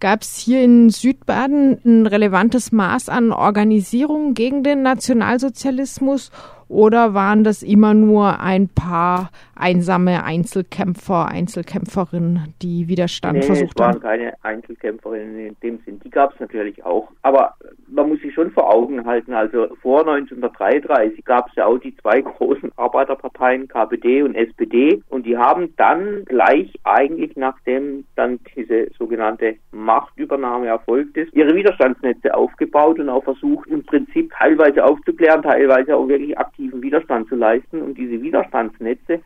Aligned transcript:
Gab 0.00 0.22
es 0.22 0.38
hier 0.38 0.64
in 0.64 0.88
Südbaden 0.88 1.78
ein 1.84 2.06
relevantes 2.06 2.72
Maß 2.72 3.10
an 3.10 3.32
Organisierung 3.32 4.32
gegen 4.32 4.62
den 4.62 4.82
Nationalsozialismus 4.82 6.30
oder 6.70 7.14
waren 7.14 7.42
das 7.42 7.64
immer 7.64 7.94
nur 7.94 8.38
ein 8.38 8.68
paar 8.68 9.30
einsame 9.56 10.22
Einzelkämpfer, 10.22 11.26
Einzelkämpferinnen, 11.26 12.54
die 12.62 12.86
Widerstand 12.86 13.38
nee, 13.38 13.42
versucht 13.42 13.80
haben? 13.80 13.96
Es 13.96 14.02
waren 14.02 14.18
keine 14.18 14.32
Einzelkämpferinnen 14.44 15.48
in 15.48 15.56
dem 15.62 15.78
Sinn. 15.84 16.00
Die 16.04 16.10
gab 16.10 16.32
es 16.32 16.40
natürlich 16.40 16.84
auch. 16.84 17.08
Aber 17.22 17.54
man 17.88 18.08
muss 18.08 18.20
sich 18.20 18.32
schon 18.32 18.52
vor 18.52 18.72
Augen 18.72 19.04
halten, 19.04 19.34
also 19.34 19.66
vor 19.82 20.00
1933 20.00 21.24
gab 21.24 21.48
es 21.48 21.56
ja 21.56 21.66
auch 21.66 21.78
die 21.78 21.96
zwei 21.96 22.20
großen 22.20 22.70
Arbeiterparteien, 22.76 23.66
KPD 23.66 24.22
und 24.22 24.36
SPD. 24.36 25.02
Und 25.08 25.26
die 25.26 25.36
haben 25.36 25.74
dann 25.76 26.24
gleich 26.24 26.72
eigentlich, 26.84 27.34
nachdem 27.36 28.04
dann 28.14 28.38
diese 28.54 28.86
sogenannte 28.96 29.56
Machtübernahme 29.72 30.68
erfolgt 30.68 31.16
ist, 31.16 31.34
ihre 31.34 31.54
Widerstandsnetze 31.54 32.32
aufgebaut 32.32 33.00
und 33.00 33.08
auch 33.08 33.24
versucht, 33.24 33.68
im 33.68 33.84
Prinzip 33.84 34.30
teilweise 34.38 34.84
aufzuklären, 34.84 35.42
teilweise 35.42 35.96
auch 35.96 36.06
wirklich 36.06 36.38
aktiv 36.38 36.59
aktiven 36.60 36.82
Widerstand 36.82 37.28
zu 37.28 37.36
leisten. 37.36 37.82
Und 37.82 37.96
diese 37.96 38.22
Widerstandsnetze, 38.22 39.20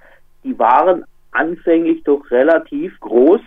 die 0.44 0.58
waren 0.58 1.04
anfänglich 1.32 2.02
doch 2.04 2.30
relativ 2.30 2.98
groß, 3.00 3.40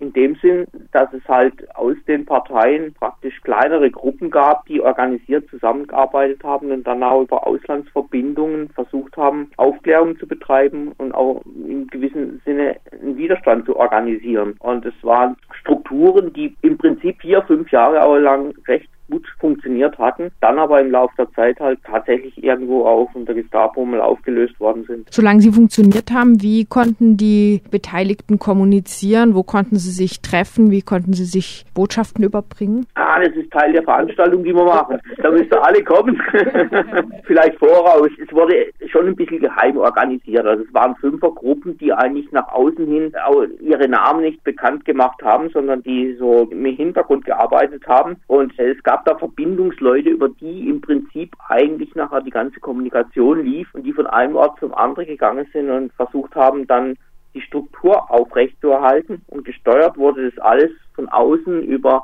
in 0.00 0.12
dem 0.12 0.34
Sinn, 0.36 0.66
dass 0.92 1.12
es 1.12 1.26
halt 1.28 1.54
aus 1.76 1.96
den 2.08 2.26
Parteien 2.26 2.92
praktisch 2.94 3.40
kleinere 3.42 3.90
Gruppen 3.90 4.28
gab, 4.28 4.66
die 4.66 4.80
organisiert 4.80 5.48
zusammengearbeitet 5.48 6.42
haben 6.42 6.72
und 6.72 6.84
dann 6.84 7.02
auch 7.02 7.22
über 7.22 7.46
Auslandsverbindungen 7.46 8.70
versucht 8.70 9.16
haben, 9.16 9.50
Aufklärung 9.56 10.18
zu 10.18 10.26
betreiben 10.26 10.92
und 10.98 11.14
auch 11.14 11.42
in 11.44 11.86
gewissem 11.86 12.40
Sinne 12.44 12.76
einen 12.90 13.16
Widerstand 13.16 13.66
zu 13.66 13.76
organisieren. 13.76 14.56
Und 14.58 14.84
es 14.84 14.94
waren 15.02 15.36
Strukturen, 15.60 16.32
die 16.32 16.54
im 16.62 16.76
Prinzip 16.76 17.20
vier, 17.20 17.42
fünf 17.42 17.70
Jahre 17.70 18.18
lang 18.18 18.52
recht 18.66 18.90
gut 19.08 19.26
funktioniert 19.64 19.98
hatten, 19.98 20.30
dann 20.40 20.58
aber 20.58 20.80
im 20.80 20.90
Laufe 20.90 21.14
der 21.16 21.30
Zeit 21.32 21.58
halt 21.60 21.80
tatsächlich 21.84 22.42
irgendwo 22.42 22.84
auch 22.84 23.08
unter 23.14 23.34
Gestapo 23.34 23.84
mal 23.84 24.00
aufgelöst 24.00 24.58
worden 24.60 24.84
sind. 24.86 25.08
Solange 25.10 25.40
sie 25.40 25.52
funktioniert 25.52 26.12
haben, 26.12 26.42
wie 26.42 26.64
konnten 26.66 27.16
die 27.16 27.62
Beteiligten 27.70 28.38
kommunizieren? 28.38 29.34
Wo 29.34 29.42
konnten 29.42 29.76
sie 29.76 29.90
sich 29.90 30.20
treffen? 30.20 30.70
Wie 30.70 30.82
konnten 30.82 31.14
sie 31.14 31.24
sich 31.24 31.64
Botschaften 31.74 32.24
überbringen? 32.24 32.86
Ah, 32.94 33.20
das 33.20 33.34
ist 33.34 33.50
Teil 33.50 33.72
der 33.72 33.82
Veranstaltung, 33.82 34.44
die 34.44 34.54
wir 34.54 34.64
machen. 34.64 35.00
Da 35.22 35.30
müsst 35.30 35.52
ihr 35.52 35.64
alle 35.64 35.82
kommen. 35.82 36.20
Vielleicht 37.24 37.58
voraus. 37.58 38.08
Es 38.22 38.32
wurde 38.32 38.66
schon 38.88 39.06
ein 39.06 39.16
bisschen 39.16 39.40
geheim 39.40 39.78
organisiert. 39.78 40.46
Also 40.46 40.64
es 40.64 40.74
waren 40.74 40.94
Fünfergruppen, 40.96 41.78
die 41.78 41.92
eigentlich 41.92 42.30
nach 42.32 42.48
außen 42.52 42.86
hin 42.86 43.12
ihre 43.60 43.88
Namen 43.88 44.22
nicht 44.22 44.42
bekannt 44.44 44.84
gemacht 44.84 45.22
haben, 45.22 45.48
sondern 45.50 45.82
die 45.82 46.14
so 46.18 46.48
im 46.50 46.64
Hintergrund 46.64 47.24
gearbeitet 47.24 47.86
haben. 47.86 48.16
Und 48.26 48.52
es 48.58 48.82
gab 48.82 49.04
da 49.04 49.14
Verbindungsleute, 49.54 50.10
über 50.10 50.28
die 50.28 50.68
im 50.68 50.80
Prinzip 50.80 51.34
eigentlich 51.48 51.94
nachher 51.94 52.20
die 52.20 52.30
ganze 52.30 52.58
Kommunikation 52.60 53.44
lief 53.44 53.72
und 53.72 53.84
die 53.84 53.92
von 53.92 54.06
einem 54.06 54.36
Ort 54.36 54.58
zum 54.58 54.74
anderen 54.74 55.06
gegangen 55.06 55.46
sind 55.52 55.70
und 55.70 55.92
versucht 55.92 56.34
haben, 56.34 56.66
dann 56.66 56.96
die 57.34 57.40
Struktur 57.40 58.10
aufrechtzuerhalten. 58.10 59.22
Und 59.28 59.44
gesteuert 59.44 59.96
wurde 59.96 60.30
das 60.30 60.38
alles 60.42 60.70
von 60.94 61.08
außen 61.08 61.62
über 61.62 62.02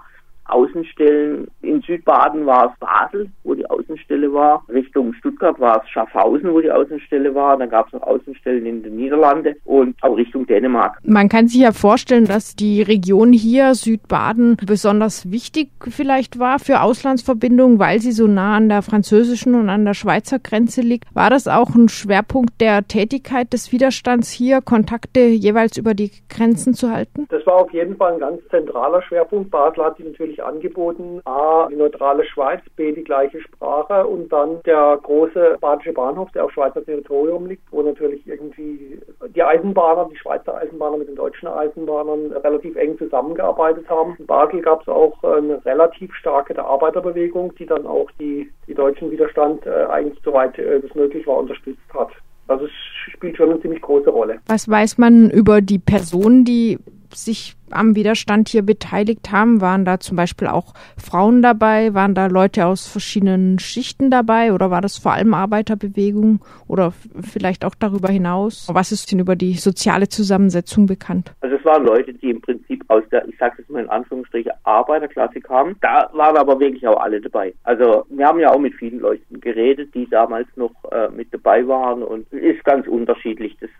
Außenstellen. 0.53 1.49
In 1.63 1.81
Südbaden 1.83 2.47
war 2.47 2.73
es 2.73 2.79
Basel, 2.79 3.31
wo 3.45 3.55
die 3.55 3.69
Außenstelle 3.69 4.33
war. 4.33 4.65
Richtung 4.69 5.13
Stuttgart 5.15 5.59
war 5.61 5.83
es 5.83 5.89
Schaffhausen, 5.91 6.53
wo 6.53 6.61
die 6.61 6.71
Außenstelle 6.71 7.35
war. 7.35 7.57
Dann 7.57 7.71
gab 7.71 7.87
es 7.87 7.93
noch 7.93 8.03
Außenstellen 8.03 8.67
in 8.67 8.83
den 8.83 8.97
Niederlanden 8.97 9.57
und 9.65 9.97
auch 10.03 10.17
Richtung 10.17 10.47
Dänemark. 10.47 10.99
Man 11.03 11.29
kann 11.29 11.49
sich 11.49 11.61
ja 11.61 11.73
vorstellen, 11.73 12.25
dass 12.25 12.57
die 12.57 12.83
Region 12.83 13.33
hier, 13.33 13.75
Südbaden, 13.75 14.57
besonders 14.67 15.31
wichtig 15.31 15.71
vielleicht 15.89 16.39
war 16.39 16.59
für 16.59 16.83
Auslandsverbindungen, 16.83 17.79
weil 17.79 18.01
sie 18.01 18.13
so 18.13 18.27
nah 18.27 18.57
an 18.57 18.69
der 18.69 18.83
französischen 18.83 19.55
und 19.55 19.69
an 19.69 19.85
der 19.85 19.95
Schweizer 19.95 20.39
Grenze 20.39 20.81
liegt. 20.81 21.05
War 21.15 21.31
das 21.31 21.49
auch 21.49 21.75
ein 21.75 21.89
Schwerpunkt 21.89 22.61
der 22.61 22.87
Tätigkeit 22.87 23.53
des 23.53 23.73
Widerstands 23.73 24.31
hier, 24.31 24.61
Kontakte 24.61 25.21
jeweils 25.21 25.77
über 25.77 25.95
die 25.95 26.11
Grenzen 26.29 26.75
zu 26.75 26.91
halten? 26.91 27.27
Das 27.31 27.47
war 27.47 27.57
auf 27.57 27.73
jeden 27.73 27.97
Fall 27.97 28.15
ein 28.15 28.21
ganz 28.21 28.41
zentraler 28.51 29.03
Schwerpunkt. 29.03 29.51
Basel 29.51 29.85
hat 29.85 29.97
sich 29.97 30.07
natürlich 30.07 30.40
angeboten. 30.41 31.21
A, 31.25 31.69
die 31.71 31.77
neutrale 31.77 32.25
Schweiz, 32.25 32.61
B, 32.77 32.93
die 32.93 33.05
gleiche 33.05 33.41
Sprache 33.41 34.07
und 34.07 34.33
dann 34.33 34.63
der 34.65 34.99
große 35.03 35.59
badische 35.61 35.93
Bahnhof, 35.93 36.31
der 36.33 36.45
auf 36.45 36.53
Schweizer 36.53 36.85
Territorium 36.85 37.47
liegt, 37.47 37.63
wo 37.71 37.83
natürlich 37.83 38.27
irgendwie 38.27 39.01
die 39.35 39.43
Eisenbahner, 39.43 40.09
die 40.11 40.17
Schweizer 40.17 40.57
Eisenbahner 40.57 40.99
mit 40.99 41.09
den 41.09 41.17
deutschen 41.17 41.49
Eisenbahnern 41.49 42.33
relativ 42.33 42.77
eng 42.77 42.99
zusammengearbeitet 42.99 43.89
haben. 43.89 44.17
In 44.19 44.27
Basel 44.27 44.61
gab 44.63 44.83
es 44.83 44.89
auch 44.89 45.23
eine 45.23 45.65
relativ 45.65 46.15
starke 46.15 46.59
Arbeiterbewegung, 46.63 47.55
die 47.57 47.67
dann 47.67 47.87
auch 47.87 48.11
die, 48.19 48.51
die 48.67 48.75
deutschen 48.75 49.11
Widerstand 49.11 49.67
äh, 49.67 49.85
eigentlich 49.91 50.21
soweit 50.25 50.59
äh, 50.59 50.81
das 50.81 50.95
möglich 50.95 51.27
war 51.27 51.39
unterstützt 51.39 51.81
hat. 51.95 52.11
Also 52.49 52.65
es 52.65 52.73
spielt 53.13 53.37
schon 53.37 53.51
eine 53.51 53.61
ziemlich 53.61 53.81
große 53.81 54.11
Rolle. 54.11 54.41
Was 54.49 54.69
weiß 54.69 54.99
man 54.99 55.31
über 55.31 55.61
die 55.61 55.79
Personen, 55.79 56.45
die 56.45 56.79
sich 57.15 57.57
am 57.71 57.95
Widerstand 57.95 58.49
hier 58.49 58.63
beteiligt 58.63 59.31
haben? 59.31 59.61
Waren 59.61 59.85
da 59.85 60.01
zum 60.01 60.17
Beispiel 60.17 60.49
auch 60.49 60.75
Frauen 60.97 61.43
dabei? 61.43 61.95
Waren 61.95 62.15
da 62.15 62.27
Leute 62.27 62.67
aus 62.67 62.87
verschiedenen 62.87 63.59
Schichten 63.59 64.11
dabei? 64.11 64.53
Oder 64.53 64.71
war 64.71 64.81
das 64.81 64.99
vor 64.99 65.13
allem 65.13 65.35
Arbeiterbewegung 65.35 66.41
oder 66.67 66.93
vielleicht 67.21 67.65
auch 67.65 67.75
darüber 67.75 68.09
hinaus? 68.09 68.69
Was 68.73 68.93
ist 68.93 69.13
denn 69.13 69.19
über 69.21 69.37
die 69.37 69.55
soziale 69.55 70.09
Zusammensetzung 70.09 70.87
bekannt? 70.87 71.33
Also 71.41 71.57
es 71.57 71.65
waren 71.65 71.85
Leute, 71.85 72.13
die 72.15 72.31
im 72.31 72.41
Prinzip 72.41 72.85
aus 72.89 73.03
der, 73.11 73.27
ich 73.29 73.39
sage 73.39 73.57
jetzt 73.59 73.71
mal 73.71 73.83
in 73.83 73.91
Anführungsstrichen, 73.91 74.53
Arbeiterklasse 74.65 75.41
kamen. 75.41 75.77
Da 75.81 76.11
waren 76.13 76.37
aber 76.37 76.59
wirklich 76.59 76.87
auch 76.87 77.01
alle 77.01 77.21
dabei. 77.21 77.55
Also 77.65 78.05
wir 78.11 78.27
haben 78.27 78.41
ja 78.41 78.51
auch 78.53 78.59
mit 78.59 78.75
vielen 78.75 79.01
Leuten 79.01 79.41
geredet, 79.41 79.95
die 79.95 80.09
damals 80.09 80.49
noch 80.57 80.73
äh, 80.91 81.09
mit 81.11 81.33
dabei 81.33 81.67
waren 81.67 82.03
und 82.03 82.33
ist 82.33 82.65
ganz 82.65 82.87
unterschiedlich. 82.87 83.57
Das 83.61 83.71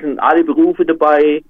sind 0.00 0.18
alle 0.20 0.44
Berufe 0.44 0.84
dabei, 0.84 1.42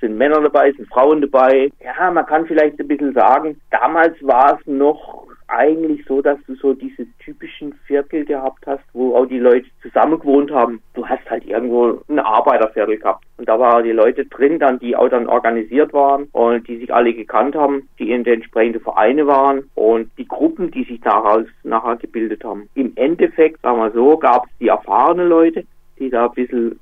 sind 0.00 0.16
Männer 0.16 0.40
dabei, 0.40 0.72
sind 0.72 0.88
Frauen 0.88 1.20
dabei. 1.20 1.70
Ja, 1.82 2.10
man 2.10 2.26
kann 2.26 2.46
vielleicht 2.46 2.78
ein 2.78 2.88
bisschen 2.88 3.14
sagen, 3.14 3.60
damals 3.70 4.14
war 4.22 4.58
es 4.58 4.66
noch 4.66 5.26
eigentlich 5.48 6.04
so, 6.06 6.22
dass 6.22 6.38
du 6.46 6.54
so 6.56 6.74
diese 6.74 7.06
typischen 7.18 7.72
Viertel 7.86 8.24
gehabt 8.24 8.66
hast, 8.66 8.82
wo 8.92 9.14
auch 9.14 9.26
die 9.26 9.38
Leute 9.38 9.66
zusammen 9.82 10.18
gewohnt 10.18 10.50
haben. 10.50 10.82
Du 10.94 11.06
hast 11.06 11.28
halt 11.30 11.44
irgendwo 11.44 12.00
ein 12.08 12.18
Arbeiterviertel 12.18 12.98
gehabt. 12.98 13.24
Und 13.36 13.48
da 13.48 13.58
waren 13.58 13.84
die 13.84 13.92
Leute 13.92 14.26
drin, 14.26 14.58
dann, 14.58 14.78
die 14.78 14.96
auch 14.96 15.08
dann 15.08 15.28
organisiert 15.28 15.92
waren 15.92 16.24
und 16.32 16.66
die 16.68 16.78
sich 16.78 16.92
alle 16.92 17.14
gekannt 17.14 17.54
haben, 17.54 17.88
die 17.98 18.10
in 18.10 18.24
den 18.24 18.34
entsprechenden 18.34 18.82
Vereine 18.82 19.26
waren 19.26 19.70
und 19.74 20.10
die 20.18 20.26
Gruppen, 20.26 20.70
die 20.70 20.84
sich 20.84 21.00
daraus 21.00 21.46
nachher 21.62 21.96
gebildet 21.96 22.44
haben. 22.44 22.68
Im 22.74 22.92
Endeffekt, 22.96 23.62
sagen 23.62 23.78
wir 23.78 23.92
so, 23.92 24.16
gab 24.16 24.46
es 24.46 24.58
die 24.58 24.68
erfahrenen 24.68 25.28
Leute, 25.28 25.64
die 25.98 26.10
da 26.10 26.26
ein 26.26 26.34
bisschen 26.34 26.80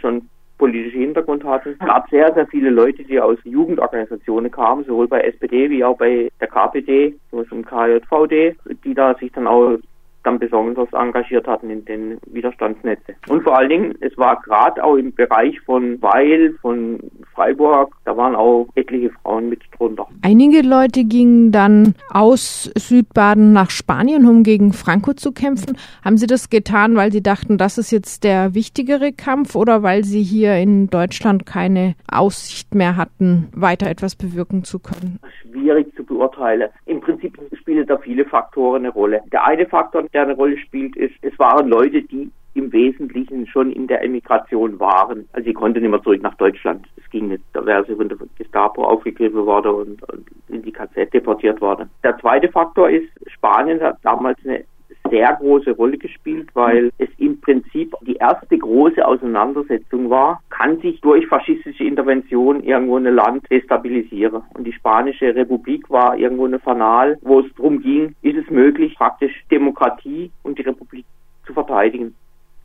schon 0.00 0.28
politische 0.58 0.98
Hintergrund 0.98 1.44
hatten. 1.44 1.70
Es 1.70 1.86
gab 1.86 2.10
sehr, 2.10 2.32
sehr 2.34 2.46
viele 2.48 2.70
Leute, 2.70 3.04
die 3.04 3.20
aus 3.20 3.38
Jugendorganisationen 3.44 4.50
kamen, 4.50 4.84
sowohl 4.84 5.08
bei 5.08 5.20
SPD 5.20 5.70
wie 5.70 5.84
auch 5.84 5.96
bei 5.96 6.30
der 6.40 6.48
KPD, 6.48 7.14
zum 7.30 7.64
KJVD, 7.64 8.56
die 8.84 8.94
da 8.94 9.14
sich 9.14 9.32
dann 9.32 9.46
auch 9.46 9.78
dann 10.24 10.38
besonders 10.38 10.92
engagiert 10.92 11.46
hatten 11.46 11.70
in 11.70 11.84
den 11.84 12.18
Widerstandsnetze. 12.26 13.14
Und 13.28 13.42
vor 13.42 13.56
allen 13.56 13.68
Dingen, 13.68 13.94
es 14.00 14.16
war 14.18 14.40
gerade 14.42 14.82
auch 14.82 14.96
im 14.96 15.14
Bereich 15.14 15.58
von 15.60 16.02
Weil, 16.02 16.54
von 16.60 16.98
Freiburg, 17.38 17.94
da 18.04 18.16
waren 18.16 18.34
auch 18.34 18.66
etliche 18.74 19.10
Frauen 19.10 19.48
mit 19.48 19.60
drunter. 19.78 20.08
Einige 20.22 20.60
Leute 20.62 21.04
gingen 21.04 21.52
dann 21.52 21.94
aus 22.10 22.64
Südbaden 22.76 23.52
nach 23.52 23.70
Spanien, 23.70 24.26
um 24.26 24.42
gegen 24.42 24.72
Franco 24.72 25.12
zu 25.12 25.30
kämpfen. 25.30 25.76
Haben 26.04 26.16
Sie 26.16 26.26
das 26.26 26.50
getan, 26.50 26.96
weil 26.96 27.12
Sie 27.12 27.22
dachten, 27.22 27.56
das 27.56 27.78
ist 27.78 27.92
jetzt 27.92 28.24
der 28.24 28.54
wichtigere 28.54 29.12
Kampf 29.12 29.54
oder 29.54 29.84
weil 29.84 30.02
Sie 30.02 30.22
hier 30.22 30.56
in 30.56 30.88
Deutschland 30.90 31.46
keine 31.46 31.94
Aussicht 32.10 32.74
mehr 32.74 32.96
hatten, 32.96 33.46
weiter 33.54 33.88
etwas 33.88 34.16
bewirken 34.16 34.64
zu 34.64 34.80
können? 34.80 35.20
Schwierig 35.42 35.94
zu 35.94 36.04
beurteilen. 36.04 36.70
Im 36.86 37.00
Prinzip 37.00 37.38
spielen 37.52 37.86
da 37.86 37.98
viele 37.98 38.24
Faktoren 38.24 38.82
eine 38.82 38.92
Rolle. 38.92 39.20
Der 39.30 39.46
eine 39.46 39.66
Faktor, 39.66 40.02
der 40.12 40.22
eine 40.22 40.34
Rolle 40.34 40.58
spielt, 40.58 40.96
ist, 40.96 41.14
es 41.22 41.38
waren 41.38 41.68
Leute, 41.68 42.02
die 42.02 42.32
im 42.58 42.72
Wesentlichen 42.72 43.46
schon 43.46 43.72
in 43.72 43.86
der 43.86 44.02
Emigration 44.02 44.78
waren. 44.80 45.28
Also 45.32 45.46
sie 45.46 45.54
konnten 45.54 45.80
nicht 45.80 45.90
mehr 45.90 46.02
zurück 46.02 46.22
nach 46.22 46.34
Deutschland. 46.34 46.86
Ging. 47.10 47.38
Da 47.52 47.64
wäre 47.64 47.84
sie 47.86 47.94
von 47.94 48.08
der 48.08 48.18
Gestapo 48.36 48.84
aufgegriffen 48.84 49.46
worden 49.46 49.72
und, 49.72 50.02
und 50.12 50.26
in 50.48 50.62
die 50.62 50.72
KZ 50.72 51.12
deportiert 51.12 51.60
worden. 51.60 51.90
Der 52.02 52.18
zweite 52.18 52.48
Faktor 52.48 52.90
ist, 52.90 53.08
Spanien 53.26 53.80
hat 53.80 53.98
damals 54.02 54.38
eine 54.44 54.64
sehr 55.10 55.34
große 55.34 55.72
Rolle 55.72 55.98
gespielt, 55.98 56.48
weil 56.54 56.90
es 56.98 57.08
im 57.18 57.40
Prinzip 57.40 57.94
die 58.02 58.16
erste 58.16 58.58
große 58.58 59.06
Auseinandersetzung 59.06 60.10
war, 60.10 60.40
kann 60.50 60.80
sich 60.80 61.00
durch 61.00 61.26
faschistische 61.26 61.84
Intervention 61.84 62.62
irgendwo 62.62 62.96
ein 62.96 63.04
Land 63.04 63.50
destabilisieren. 63.50 64.42
Und 64.54 64.64
die 64.64 64.72
Spanische 64.72 65.34
Republik 65.34 65.88
war 65.90 66.16
irgendwo 66.16 66.46
eine 66.46 66.58
Fanal, 66.58 67.18
wo 67.22 67.40
es 67.40 67.46
darum 67.56 67.80
ging, 67.80 68.14
ist 68.22 68.36
es 68.36 68.50
möglich, 68.50 68.94
praktisch 68.96 69.32
Demokratie 69.50 70.30
und 70.42 70.58
die 70.58 70.62
Republik 70.62 71.04
zu 71.46 71.52
verteidigen. 71.52 72.14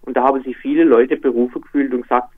Und 0.06 0.18
da 0.18 0.24
haben 0.24 0.44
sich 0.44 0.58
viele 0.58 0.84
Leute 0.84 1.16
berufen 1.16 1.62
gefühlt 1.62 1.94
und 1.94 2.02
gesagt, 2.02 2.30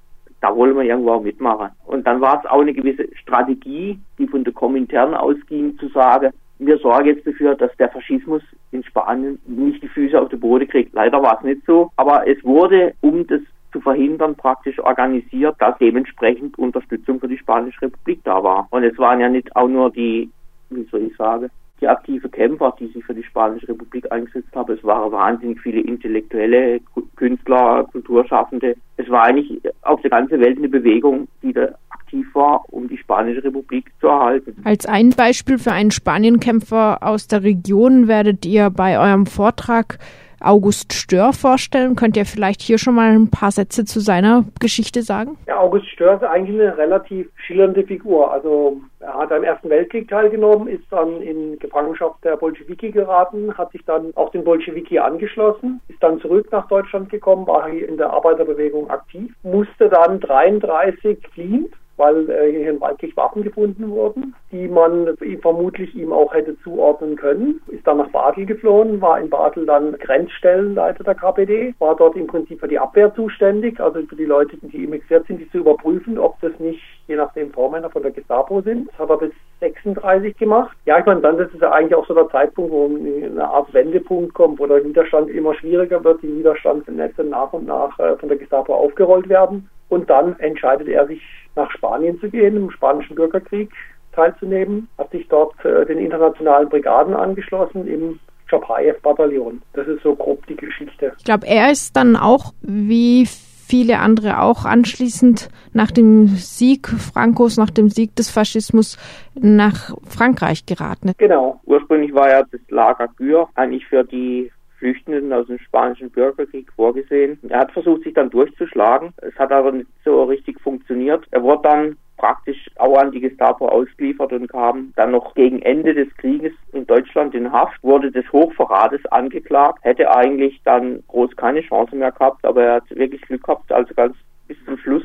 da 0.42 0.56
wollen 0.56 0.76
wir 0.76 0.84
irgendwo 0.84 1.14
auch 1.14 1.24
mitmachen. 1.24 1.70
Dann 2.06 2.22
war 2.22 2.40
es 2.40 2.50
auch 2.50 2.62
eine 2.62 2.74
gewisse 2.74 3.08
Strategie, 3.18 4.00
die 4.20 4.28
von 4.28 4.44
der 4.44 4.54
Komintern 4.54 5.16
ausging, 5.16 5.78
zu 5.80 5.88
sagen, 5.90 6.32
wir 6.60 6.78
sorgen 6.78 7.08
jetzt 7.08 7.28
dafür, 7.28 7.56
dass 7.56 7.76
der 7.78 7.90
Faschismus 7.90 8.44
in 8.72 8.84
Spanien 8.84 9.40
nicht 9.48 9.82
die 9.82 9.88
Füße 9.88 10.20
auf 10.20 10.30
den 10.30 10.40
Boden 10.40 10.68
kriegt. 10.68 10.94
Leider 10.94 11.22
war 11.22 11.40
es 11.40 11.44
nicht 11.44 11.66
so, 11.66 11.92
aber 11.98 12.28
es 12.28 12.42
wurde, 12.44 12.94
um 13.02 13.26
das 13.28 13.42
zu 13.74 13.82
verhindern, 13.82 14.36
praktisch 14.36 14.80
organisiert, 14.80 15.56
dass 15.60 15.78
dementsprechend 15.80 16.58
Unterstützung 16.60 17.20
für 17.20 17.28
die 17.28 17.40
Spanische 17.40 17.82
Republik 17.82 18.22
da 18.24 18.42
war. 18.42 18.68
Und 18.70 18.84
es 18.84 18.98
waren 19.00 19.20
ja 19.20 19.28
nicht 19.28 19.54
auch 19.56 19.68
nur 19.68 19.92
die, 19.92 20.30
wie 20.70 20.84
soll 20.92 21.02
ich 21.02 21.18
sagen, 21.18 21.50
die 21.82 21.88
aktive 21.88 22.30
Kämpfer, 22.30 22.74
die 22.80 22.88
sich 22.88 23.04
für 23.04 23.14
die 23.14 23.24
Spanische 23.24 23.68
Republik 23.68 24.10
eingesetzt 24.12 24.56
haben. 24.56 24.74
Es 24.74 24.84
waren 24.84 25.12
wahnsinnig 25.12 25.60
viele 25.60 25.82
intellektuelle 25.82 26.80
Künstler, 27.16 27.86
Kulturschaffende. 27.92 28.76
Es 28.98 29.10
war 29.10 29.24
eigentlich 29.24 29.62
auf 29.82 30.02
der 30.02 30.12
ganzen 30.12 30.40
Welt 30.40 30.58
eine 30.58 30.70
Bewegung, 30.70 31.28
die 31.42 31.52
da 31.52 31.70
aktiv 32.16 32.36
war, 32.36 32.64
um 32.68 32.88
die 32.88 32.98
Spanische 32.98 33.44
Republik 33.44 33.92
zu 34.00 34.08
erhalten. 34.08 34.56
Als 34.64 34.86
ein 34.86 35.12
Beispiel 35.12 35.58
für 35.58 35.72
einen 35.72 35.92
Spanienkämpfer 35.92 37.00
aus 37.02 37.28
der 37.28 37.44
Region 37.44 38.08
werdet 38.08 38.46
ihr 38.46 38.70
bei 38.70 39.00
eurem 39.00 39.26
Vortrag 39.26 39.98
August 40.42 40.94
Stör 40.94 41.34
vorstellen. 41.34 41.96
Könnt 41.96 42.18
ihr 42.18 42.26
vielleicht 42.26 42.62
hier 42.62 42.78
schon 42.78 42.94
mal 42.94 43.12
ein 43.12 43.32
paar 43.32 43.52
Sätze 43.52 43.86
zu 43.86 44.00
seiner 44.00 44.44
Geschichte 44.60 45.02
sagen? 45.02 45.38
Ja, 45.48 45.58
August 45.60 45.88
Stör 45.88 46.16
ist 46.16 46.24
eigentlich 46.24 46.60
eine 46.60 46.78
relativ 46.78 47.30
schillernde 47.36 47.84
Figur. 47.84 48.32
Also 48.32 48.82
er 49.00 49.14
hat 49.16 49.32
am 49.32 49.44
Ersten 49.44 49.70
Weltkrieg 49.70 50.08
teilgenommen, 50.08 50.68
ist 50.68 50.84
dann 50.92 51.22
in 51.22 51.58
Gefangenschaft 51.58 52.24
der 52.24 52.36
Bolschewiki 52.36 52.92
geraten, 52.92 53.58
hat 53.58 53.72
sich 53.72 53.84
dann 53.86 54.12
auch 54.16 54.30
den 54.32 54.44
Bolschewiki 54.44 55.00
angeschlossen, 55.00 55.82
ist 55.88 56.04
dann 56.04 56.20
zurück 56.20 56.48
nach 56.52 56.68
Deutschland 56.68 57.10
gekommen, 57.10 57.48
war 57.48 57.70
hier 57.70 57.88
in 57.88 57.98
der 57.98 58.12
Arbeiterbewegung 58.12 58.90
aktiv, 58.90 59.34
musste 59.42 59.90
dann 59.90 60.20
33 60.20 61.18
fliehen 61.34 61.70
weil 61.98 62.30
äh, 62.30 62.52
hier 62.52 62.72
in 62.72 62.82
Waldkirch 62.82 63.16
Waffen 63.16 63.44
gefunden 63.44 63.90
wurden, 63.90 64.36
die 64.52 64.68
man 64.68 65.16
vermutlich 65.42 65.96
ihm 65.96 66.12
auch 66.12 66.34
hätte 66.34 66.58
zuordnen 66.62 67.16
können. 67.16 67.62
Ist 67.68 67.86
dann 67.88 67.98
nach 67.98 68.10
Basel 68.10 68.46
geflohen, 68.46 69.02
war 69.02 69.20
in 69.20 69.30
Basel 69.30 69.66
dann 69.66 69.94
Grenzstellenleiter 69.94 71.04
der 71.04 71.16
KPD, 71.16 71.74
war 71.80 71.96
dort 71.96 72.16
im 72.16 72.28
Prinzip 72.28 72.60
für 72.60 72.68
die 72.68 72.80
Abwehr 72.80 73.14
zuständig, 73.14 73.80
also 73.80 74.02
für 74.04 74.16
die 74.16 74.26
Leute, 74.26 74.58
die 74.58 74.84
immixiert 74.84 75.28
sind, 75.28 75.40
die 75.40 75.50
zu 75.50 75.60
überprüfen, 75.60 76.18
ob 76.18 76.40
das 76.42 76.58
nicht 76.60 76.82
je 77.08 77.16
nachdem 77.16 77.52
Vormänner 77.52 77.90
von 77.90 78.02
der 78.02 78.12
Gestapo 78.12 78.62
sind. 78.62 78.90
Das 78.90 79.00
hat 79.00 79.10
er 79.10 79.18
bis 79.18 79.32
36 79.60 80.38
gemacht. 80.38 80.76
Ja, 80.86 81.00
ich 81.00 81.06
meine, 81.06 81.22
dann 81.22 81.38
ist 81.40 81.54
ja 81.60 81.72
eigentlich 81.72 81.96
auch 81.96 82.08
so 82.08 82.14
der 82.14 82.30
Zeitpunkt, 82.30 82.72
wo 82.72 82.86
eine 82.86 83.48
Art 83.48 83.74
Wendepunkt 83.74 84.34
kommt, 84.34 84.60
wo 84.60 84.68
der 84.68 84.84
Widerstand 84.84 85.30
immer 85.30 85.54
schwieriger 85.56 86.04
wird, 86.04 86.22
die 86.22 86.38
Widerstandsnetze 86.38 87.24
nach 87.24 87.54
und 87.54 87.68
nach 87.68 87.98
äh, 88.00 88.16
von 88.18 88.30
der 88.30 88.38
Gestapo 88.38 88.74
aufgerollt 88.74 89.30
werden. 89.30 89.70
Und 89.90 90.10
dann 90.10 90.38
entscheidet 90.40 90.88
er 90.88 91.06
sich 91.06 91.22
nach 91.56 91.70
Spanien 91.72 92.20
zu 92.20 92.30
gehen, 92.30 92.58
im 92.58 92.72
spanischen 92.72 93.16
Bürgerkrieg 93.16 93.70
teilzunehmen, 94.14 94.88
hat 94.98 95.12
sich 95.12 95.28
dort 95.28 95.54
äh, 95.64 95.86
den 95.86 96.00
internationalen 96.00 96.70
Brigaden 96.70 97.14
angeschlossen 97.14 97.88
im 97.88 98.20
Chapayev-Bataillon. 98.50 99.62
Das 99.74 99.88
ist 99.88 100.04
so 100.04 100.16
grob 100.16 100.46
die 100.48 100.56
Geschichte. 100.56 101.14
Ich 101.18 101.26
glaube, 101.26 101.48
er 101.48 101.72
ist 101.72 101.96
dann 101.96 102.16
auch, 102.16 102.54
wie 102.62 103.28
viele 103.68 104.00
andere 104.00 104.42
auch 104.42 104.66
anschließend 104.66 105.50
nach 105.74 105.92
dem 105.92 106.28
Sieg 106.28 106.88
Frankos, 106.88 107.58
nach 107.58 107.70
dem 107.70 107.90
Sieg 107.90 108.16
des 108.16 108.30
Faschismus 108.30 108.98
nach 109.34 109.96
Frankreich 110.08 110.66
geraten. 110.66 111.14
Genau. 111.18 111.60
Ursprünglich 111.66 112.14
war 112.14 112.30
ja 112.30 112.44
das 112.44 112.62
Lager 112.70 113.08
Gür 113.18 113.50
eigentlich 113.56 113.86
für 113.88 114.04
die 114.04 114.52
Flüchtenden 114.86 115.34
aus 115.34 115.48
dem 115.48 115.58
spanischen 115.58 116.12
Bürgerkrieg 116.12 116.72
vorgesehen. 116.76 117.40
Er 117.50 117.62
hat 117.62 117.72
versucht, 117.72 118.04
sich 118.04 118.14
dann 118.14 118.30
durchzuschlagen. 118.30 119.14
Es 119.18 119.34
hat 119.40 119.52
aber 119.52 119.72
nicht 119.72 119.90
so 120.04 120.26
richtig 120.26 120.62
funktioniert. 120.62 121.26
Er 121.32 121.42
wurde 121.42 121.64
dann 121.64 121.98
praktisch 122.18 122.70
auch 122.76 122.96
an 123.00 123.12
die 123.12 123.20
Gestapo 123.20 123.68
ausgeliefert 123.68 124.32
und 124.32 124.48
kam 124.48 124.94
dann 124.96 125.12
noch 125.12 125.34
gegen 125.34 125.64
Ende 125.64 125.96
des 125.96 126.16
Krieges 126.18 126.54
in 126.72 126.86
Deutschland 126.86 127.34
in 127.34 127.52
Haft, 127.52 127.84
wurde 127.84 128.12
des 128.12 128.32
Hochverrates 128.32 129.04
angeklagt, 129.08 129.80
hätte 129.82 130.16
eigentlich 130.16 130.62
dann 130.64 131.04
groß 131.08 131.36
keine 131.36 131.62
Chance 131.62 131.96
mehr 131.96 132.12
gehabt, 132.12 132.46
aber 132.46 132.64
er 132.64 132.74
hat 132.76 132.90
wirklich 132.92 133.22
Glück 133.24 133.44
gehabt, 133.44 133.72
also 133.72 133.94
ganz 133.96 134.16
bis 134.48 134.58
zum 134.66 134.78
Schluss 134.78 135.04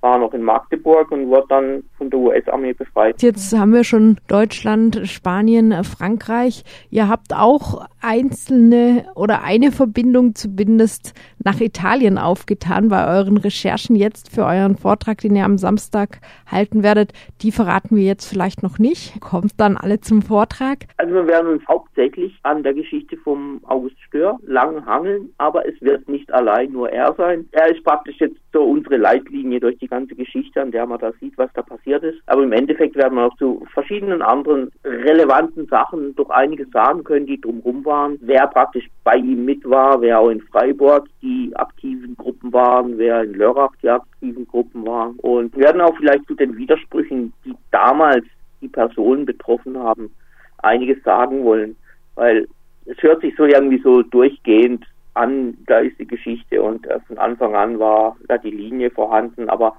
war 0.00 0.18
noch 0.18 0.32
in 0.32 0.42
Magdeburg 0.42 1.10
und 1.10 1.28
wurde 1.28 1.46
dann 1.48 1.84
von 1.98 2.10
der 2.10 2.18
US-Armee 2.18 2.72
befreit. 2.72 3.22
Jetzt 3.22 3.56
haben 3.56 3.72
wir 3.72 3.84
schon 3.84 4.16
Deutschland, 4.28 5.00
Spanien, 5.04 5.84
Frankreich. 5.84 6.64
Ihr 6.90 7.08
habt 7.08 7.34
auch 7.34 7.86
einzelne 8.00 9.04
oder 9.14 9.42
eine 9.42 9.72
Verbindung 9.72 10.34
zumindest 10.34 11.14
nach 11.42 11.60
Italien 11.60 12.18
aufgetan 12.18 12.88
bei 12.88 13.06
euren 13.06 13.36
Recherchen 13.36 13.96
jetzt 13.96 14.34
für 14.34 14.44
euren 14.44 14.76
Vortrag, 14.76 15.18
den 15.18 15.36
ihr 15.36 15.44
am 15.44 15.58
Samstag 15.58 16.20
halten 16.50 16.82
werdet. 16.82 17.12
Die 17.42 17.52
verraten 17.52 17.96
wir 17.96 18.04
jetzt 18.04 18.26
vielleicht 18.26 18.62
noch 18.62 18.78
nicht. 18.78 19.20
Kommt 19.20 19.52
dann 19.58 19.76
alle 19.76 20.00
zum 20.00 20.22
Vortrag. 20.22 20.86
Also 20.96 21.14
wir 21.14 21.26
werden 21.26 21.52
uns 21.52 21.68
hauptsächlich 21.68 22.38
an 22.42 22.62
der 22.62 22.74
Geschichte 22.74 23.16
vom 23.18 23.60
August 23.64 24.00
Stör 24.06 24.38
lang 24.46 24.86
hangeln, 24.86 25.32
aber 25.38 25.68
es 25.68 25.80
wird 25.82 26.08
nicht 26.08 26.32
allein 26.32 26.72
nur 26.72 26.90
er 26.90 27.14
sein. 27.14 27.48
Er 27.52 27.70
ist 27.70 27.84
praktisch 27.84 28.16
jetzt 28.18 28.36
so 28.52 28.62
unsere 28.62 28.96
Leitlinie 28.96 29.60
durch 29.60 29.78
die 29.78 29.89
ganze 29.90 30.14
Geschichte, 30.14 30.62
an 30.62 30.70
der 30.70 30.86
man 30.86 30.98
da 30.98 31.12
sieht, 31.20 31.36
was 31.36 31.52
da 31.52 31.62
passiert 31.62 32.02
ist. 32.02 32.18
Aber 32.26 32.42
im 32.42 32.52
Endeffekt 32.52 32.96
werden 32.96 33.16
wir 33.16 33.26
auch 33.26 33.36
zu 33.36 33.66
verschiedenen 33.74 34.22
anderen 34.22 34.70
relevanten 34.84 35.66
Sachen 35.66 36.14
doch 36.14 36.30
einiges 36.30 36.70
sagen 36.70 37.04
können, 37.04 37.26
die 37.26 37.40
drumherum 37.40 37.84
waren. 37.84 38.18
Wer 38.22 38.46
praktisch 38.46 38.88
bei 39.04 39.16
ihm 39.16 39.44
mit 39.44 39.68
war, 39.68 40.00
wer 40.00 40.20
auch 40.20 40.30
in 40.30 40.40
Freiburg 40.40 41.08
die 41.20 41.52
aktiven 41.54 42.16
Gruppen 42.16 42.52
waren, 42.52 42.96
wer 42.96 43.24
in 43.24 43.34
Lörrach 43.34 43.72
die 43.82 43.90
aktiven 43.90 44.46
Gruppen 44.46 44.86
waren. 44.86 45.16
Und 45.16 45.54
wir 45.56 45.64
werden 45.64 45.82
auch 45.82 45.96
vielleicht 45.96 46.26
zu 46.26 46.34
den 46.34 46.56
Widersprüchen, 46.56 47.32
die 47.44 47.54
damals 47.70 48.24
die 48.62 48.68
Personen 48.68 49.26
betroffen 49.26 49.78
haben, 49.78 50.10
einiges 50.58 51.02
sagen 51.02 51.44
wollen. 51.44 51.76
Weil 52.14 52.46
es 52.86 53.02
hört 53.02 53.20
sich 53.20 53.34
so 53.36 53.44
irgendwie 53.44 53.80
so 53.82 54.02
durchgehend 54.02 54.84
an, 55.14 55.56
da 55.66 55.78
ist 55.78 55.98
die 55.98 56.06
Geschichte 56.06 56.62
und 56.62 56.86
äh, 56.86 57.00
von 57.00 57.18
Anfang 57.18 57.54
an 57.54 57.78
war 57.78 58.16
da 58.28 58.38
die 58.38 58.50
Linie 58.50 58.90
vorhanden, 58.90 59.48
aber 59.48 59.76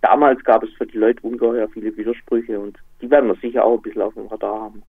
damals 0.00 0.42
gab 0.44 0.62
es 0.62 0.72
für 0.74 0.86
die 0.86 0.98
Leute 0.98 1.20
ungeheuer 1.22 1.68
viele 1.68 1.96
Widersprüche 1.96 2.58
und 2.58 2.78
die 3.00 3.10
werden 3.10 3.28
wir 3.28 3.36
sicher 3.36 3.64
auch 3.64 3.76
ein 3.76 3.82
bisschen 3.82 4.02
auf 4.02 4.14
dem 4.14 4.26
Radar 4.26 4.62
haben. 4.62 4.82